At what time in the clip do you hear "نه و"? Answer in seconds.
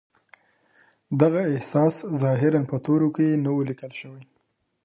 3.43-3.59